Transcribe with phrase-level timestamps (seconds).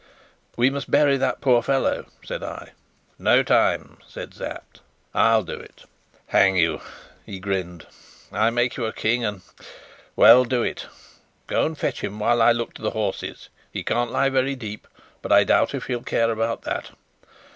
[0.57, 2.71] "We must bury that poor fellow," said I.
[3.19, 4.81] "No time," said Sapt.
[5.13, 5.83] "I'll do it."
[6.29, 6.81] "Hang you!"
[7.23, 7.85] he grinned.
[8.31, 9.41] "I make you a King, and
[10.15, 10.87] Well, do it.
[11.45, 13.49] Go and fetch him, while I look to the horses.
[13.71, 14.87] He can't lie very deep,
[15.21, 16.89] but I doubt if he'll care about that.